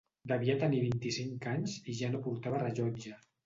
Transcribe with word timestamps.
Devia 0.29 0.55
tenir 0.63 0.79
vint-i-cinc 0.85 1.47
anys 1.53 1.77
i 1.85 1.97
ja 2.03 2.13
no 2.17 2.25
portava 2.27 2.67
rellotge. 2.69 3.19